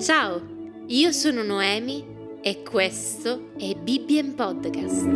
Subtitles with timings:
[0.00, 0.42] Ciao,
[0.88, 2.04] io sono Noemi
[2.42, 5.06] e questo è Bibbien Podcast.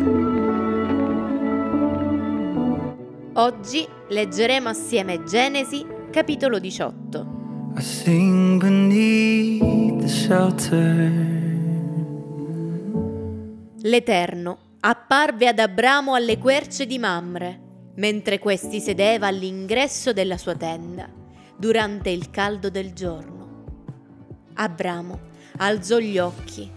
[3.32, 7.72] Oggi leggeremo assieme Genesi, capitolo 18.
[7.76, 11.10] I sing beneath the shelter.
[13.80, 17.60] L'Eterno apparve ad Abramo alle querce di Mamre,
[17.96, 21.22] mentre questi sedeva all'ingresso della sua tenda,
[21.56, 23.64] durante il caldo del giorno.
[24.54, 26.70] Abramo alzò gli occhi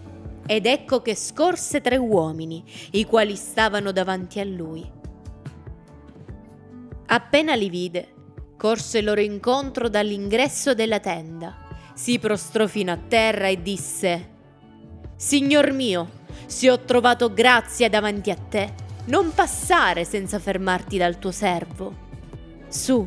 [0.46, 4.90] ed ecco che scorse tre uomini, i quali stavano davanti a lui.
[7.06, 8.14] Appena li vide,
[8.56, 11.54] corse loro incontro dall'ingresso della tenda,
[11.94, 14.36] si prostrò fino a terra e disse,
[15.16, 16.08] Signor mio,
[16.46, 18.72] se ho trovato grazia davanti a te,
[19.06, 22.06] non passare senza fermarti dal tuo servo.
[22.68, 23.06] Su,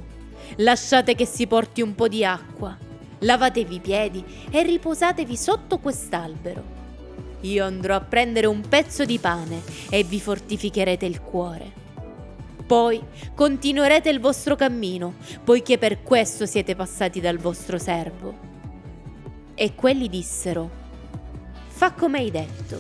[0.58, 2.78] lasciate che si porti un po' di acqua,
[3.20, 6.80] lavatevi i piedi e riposatevi sotto quest'albero.
[7.42, 11.80] Io andrò a prendere un pezzo di pane e vi fortificherete il cuore.
[12.66, 13.02] Poi
[13.34, 18.50] continuerete il vostro cammino, poiché per questo siete passati dal vostro servo.
[19.56, 20.70] E quelli dissero,
[21.68, 22.80] fa come hai detto.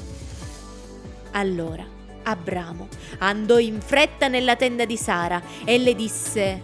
[1.31, 2.87] Allora Abramo
[3.19, 6.61] andò in fretta nella tenda di Sara e le disse,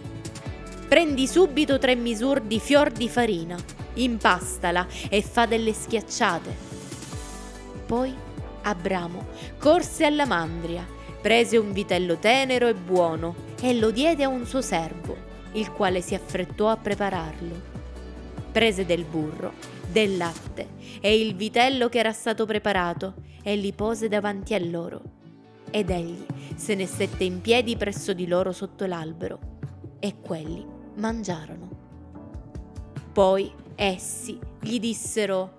[0.88, 3.56] prendi subito tre misure di fior di farina,
[3.94, 6.68] impastala e fa delle schiacciate
[7.88, 8.14] poi
[8.60, 10.86] Abramo corse alla mandria,
[11.22, 15.16] prese un vitello tenero e buono e lo diede a un suo servo,
[15.52, 17.76] il quale si affrettò a prepararlo.
[18.52, 19.54] Prese del burro,
[19.90, 20.68] del latte
[21.00, 25.00] e il vitello che era stato preparato e li pose davanti a loro.
[25.70, 29.56] Ed egli se ne stette in piedi presso di loro sotto l'albero,
[29.98, 31.68] e quelli mangiarono.
[33.12, 35.56] Poi essi gli dissero,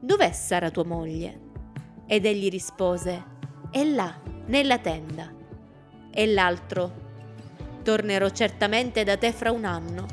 [0.00, 1.46] Dov'è Sara tua moglie?
[2.06, 3.24] Ed egli rispose,
[3.70, 5.32] È là, nella tenda.
[6.10, 7.06] E l'altro,
[7.82, 10.06] Tornerò certamente da te fra un anno,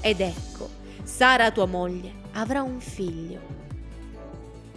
[0.00, 0.68] ed ecco,
[1.02, 3.40] Sara tua moglie avrà un figlio.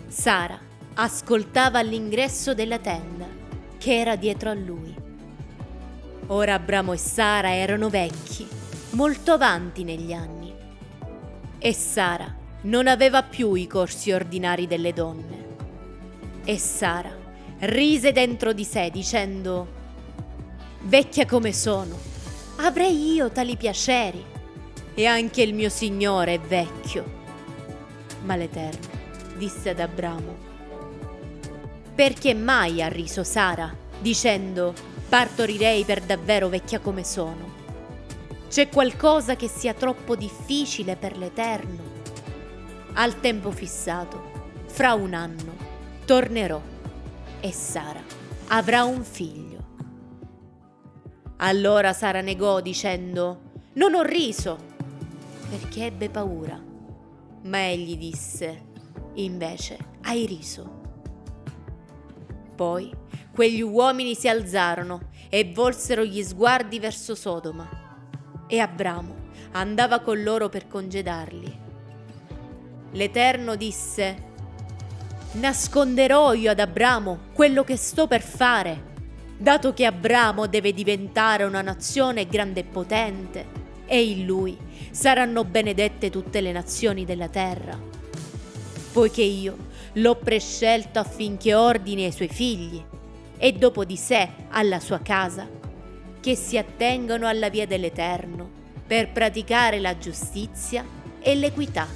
[0.08, 0.58] Sara
[0.94, 3.26] ascoltava all'ingresso della tenda,
[3.78, 4.96] che era dietro a lui.
[6.28, 8.48] Ora Abramo e Sara erano vecchi,
[8.96, 10.54] molto avanti negli anni,
[11.60, 15.46] e Sara non aveva più i corsi ordinari delle donne
[16.46, 17.24] e Sara
[17.60, 19.84] rise dentro di sé dicendo,
[20.84, 21.98] Vecchia come sono,
[22.58, 24.24] avrei io tali piaceri,
[24.94, 27.24] e anche il mio Signore è vecchio.
[28.24, 28.88] Ma l'Eterno
[29.36, 30.38] disse ad Abramo,
[31.96, 34.74] Perché mai ha riso Sara, dicendo,
[35.10, 37.65] Partorirei per davvero vecchia come sono?
[38.56, 41.84] C'è qualcosa che sia troppo difficile per l'Eterno?
[42.94, 45.58] Al tempo fissato, fra un anno,
[46.06, 46.62] tornerò
[47.42, 48.02] e Sara
[48.48, 49.66] avrà un figlio.
[51.36, 53.42] Allora Sara negò dicendo,
[53.74, 54.58] non ho riso,
[55.50, 56.58] perché ebbe paura.
[57.42, 58.68] Ma egli disse,
[59.16, 60.82] invece hai riso.
[62.56, 62.90] Poi
[63.34, 67.84] quegli uomini si alzarono e volsero gli sguardi verso Sodoma.
[68.48, 69.16] E Abramo
[69.52, 71.60] andava con loro per congedarli.
[72.92, 74.24] L'Eterno disse,
[75.34, 78.94] nasconderò io ad Abramo quello che sto per fare,
[79.38, 83.46] dato che Abramo deve diventare una nazione grande e potente,
[83.86, 84.58] e in lui
[84.92, 87.78] saranno benedette tutte le nazioni della terra.
[88.94, 89.58] Poiché io
[89.94, 92.84] l'ho prescelto affinché ordini ai suoi figli,
[93.38, 95.48] e dopo di sé alla sua casa,
[96.26, 98.50] che si attengano alla via dell'Eterno,
[98.88, 100.84] per praticare la giustizia
[101.20, 101.88] e l'equità,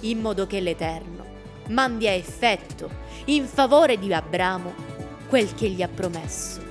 [0.00, 1.22] in modo che l'Eterno
[1.66, 2.88] mandi a effetto
[3.26, 4.72] in favore di Abramo
[5.28, 6.62] quel che gli ha promesso.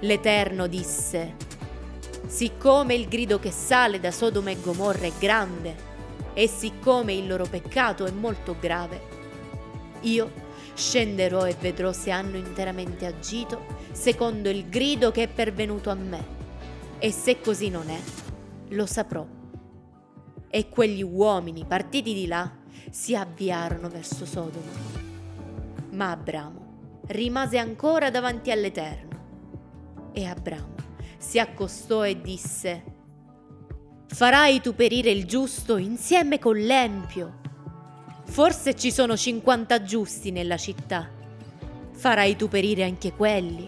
[0.00, 1.36] L'Eterno disse,
[2.26, 5.74] siccome il grido che sale da Sodoma e Gomorra è grande,
[6.34, 9.00] e siccome il loro peccato è molto grave,
[10.00, 10.30] io
[10.76, 16.24] scenderò e vedrò se hanno interamente agito secondo il grido che è pervenuto a me,
[16.98, 17.98] e se così non è,
[18.68, 19.26] lo saprò.
[20.48, 22.50] E quegli uomini partiti di là
[22.90, 24.70] si avviarono verso Sodoma.
[25.90, 26.64] Ma Abramo
[27.08, 29.14] rimase ancora davanti all'Eterno.
[30.12, 30.74] E Abramo
[31.18, 32.82] si accostò e disse,
[34.06, 37.40] Farai tu perire il giusto insieme con l'empio.
[38.36, 41.08] Forse ci sono cinquanta giusti nella città.
[41.92, 43.66] Farai tu perire anche quelli?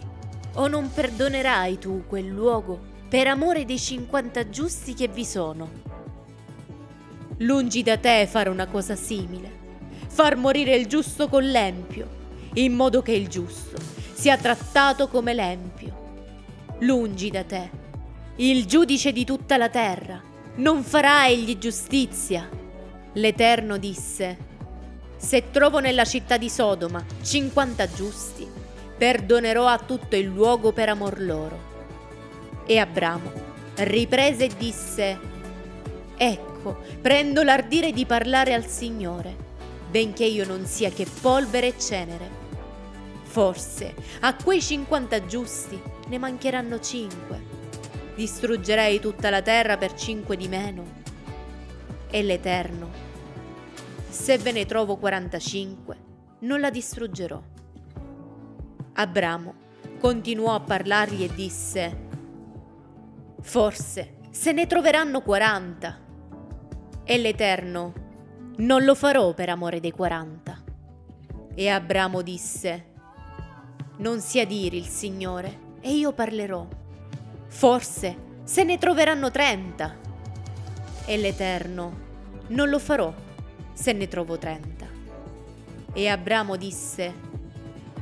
[0.57, 2.79] O non perdonerai tu quel luogo
[3.09, 5.71] per amore dei cinquanta giusti che vi sono?
[7.39, 9.51] Lungi da te fare una cosa simile,
[10.07, 12.07] far morire il giusto con l'empio,
[12.53, 13.79] in modo che il giusto
[14.13, 16.27] sia trattato come l'empio.
[16.81, 17.71] Lungi da te,
[18.37, 20.23] il giudice di tutta la terra,
[20.57, 22.47] non farà egli giustizia.
[23.15, 24.48] L'Eterno disse,
[25.19, 28.49] se trovo nella città di Sodoma 50 giusti,
[28.97, 31.67] perdonerò a tutto il luogo per amor loro.
[32.65, 35.19] E Abramo riprese e disse,
[36.17, 39.37] ecco, prendo l'ardire di parlare al Signore,
[39.91, 42.37] benché io non sia che polvere e cenere.
[43.23, 47.57] Forse a quei 50 giusti ne mancheranno 5.
[48.15, 50.97] Distruggerei tutta la terra per 5 di meno.
[52.11, 53.08] E l'Eterno
[54.19, 55.97] se ve ne trovo 45,
[56.41, 57.41] non la distruggerò.
[58.95, 59.55] Abramo
[60.01, 62.07] continuò a parlargli e disse,
[63.41, 66.01] Forse se ne troveranno 40.
[67.05, 67.93] E l'Eterno,
[68.57, 70.65] non lo farò per amore dei 40.
[71.55, 72.87] E Abramo disse,
[73.99, 76.67] Non sia diri il Signore, e io parlerò.
[77.47, 79.97] Forse se ne troveranno 30.
[81.07, 82.07] E l'Eterno,
[82.49, 83.27] non lo farò
[83.79, 84.87] se ne trovo trenta.
[85.93, 87.15] E Abramo disse,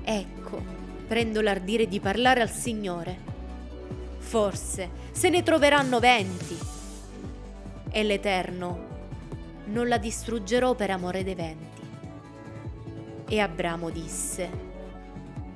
[0.02, 0.62] Ecco,
[1.06, 3.18] prendo l'ardire di parlare al Signore.
[4.16, 6.56] Forse se ne troveranno venti.
[7.90, 8.94] E l'Eterno,
[9.66, 11.82] non la distruggerò per amore dei venti.
[13.28, 14.48] E Abramo disse,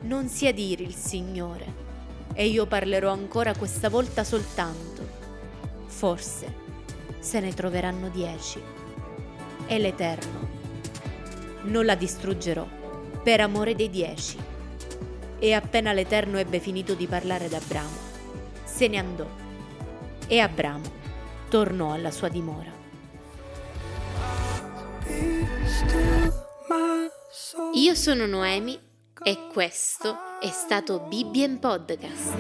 [0.02, 1.88] Non sia dire il Signore,
[2.34, 5.02] e io parlerò ancora questa volta soltanto.
[5.86, 6.68] Forse
[7.20, 8.79] se ne troveranno dieci
[9.70, 10.48] è l'Eterno.
[11.62, 12.66] Non la distruggerò
[13.22, 14.36] per amore dei dieci.
[15.38, 17.96] E appena l'Eterno ebbe finito di parlare ad Abramo,
[18.64, 19.48] se ne andò
[20.26, 20.98] e Abramo
[21.48, 22.70] tornò alla sua dimora.
[27.74, 28.78] Io sono Noemi
[29.22, 32.36] e questo è stato Bibbien Podcast.